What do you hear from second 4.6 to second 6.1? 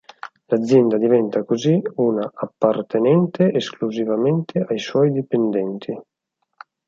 ai suoi dipendenti.